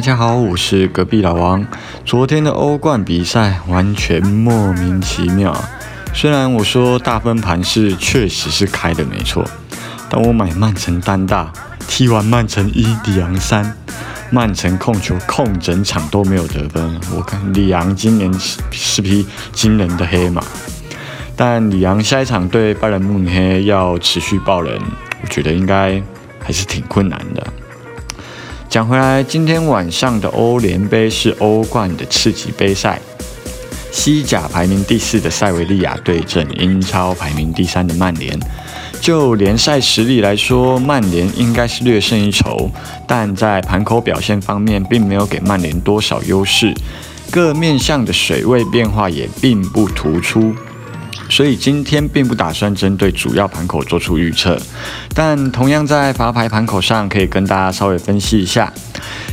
[0.00, 1.62] 大家好，我是隔壁老王。
[2.06, 5.54] 昨天的欧冠比赛完全莫名其妙。
[6.14, 9.44] 虽然我说大分盘是确实是开的没错，
[10.08, 11.52] 但我买曼城单大，
[11.86, 13.76] 踢完曼城一里昂三，
[14.30, 16.98] 曼城控球控整场都没有得分。
[17.14, 20.42] 我看里昂今年是是匹惊人的黑马，
[21.36, 24.80] 但里昂下一场对拜仁慕尼黑要持续爆人，
[25.20, 26.02] 我觉得应该
[26.42, 27.46] 还是挺困难的。
[28.70, 33.00] 讲回来，今天晚上的欧联杯是欧冠的次级杯赛，
[33.90, 38.38] 西甲排名第四的塞维利亚对阵英超排名第三的曼联。
[39.00, 42.70] 就联赛实力来说，曼联应该是略胜一筹，
[43.08, 46.72] 但在盘口表现方面，并没有给曼联多少优势，
[47.28, 50.54] 各面向的水位变化也并不突出。
[51.30, 54.60] 所以今天并不打算针对主要盘口做出预测，
[55.14, 58.70] 但同样在罚牌盘口上可以跟大家稍微分析一下。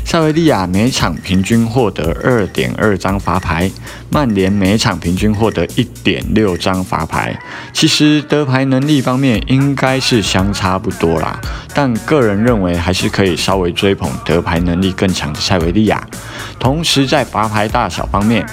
[0.06, 3.70] 塞维利亚每场平均获得二点二张罚牌，
[4.10, 7.38] 曼联每场平均获得一点六张罚牌。
[7.74, 11.38] 其实得牌能力方面应该是相差不多啦，
[11.74, 16.02] 但个人认为还是可以稍微追捧得牌能力更强的塞维利亚。
[16.58, 18.46] 同时在罚牌大小方面，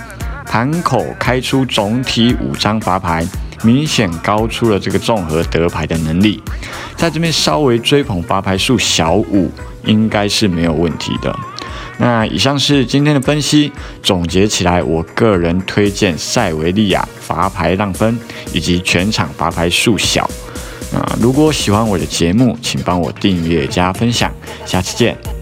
[0.45, 3.27] 盘口开出总体五张罚牌，
[3.63, 6.43] 明显高出了这个综合得牌的能力。
[6.97, 9.51] 在这边稍微追捧罚牌数小五，
[9.85, 11.35] 应该是没有问题的。
[11.99, 18.19] 那以上是今天的分析，总结起来，我个人推荐塞维利亚罚牌让分
[18.53, 20.29] 以及全场罚牌数小。
[20.93, 24.33] 啊，如果喜欢我的节目，请帮我订阅加分享，
[24.65, 25.34] 下次见。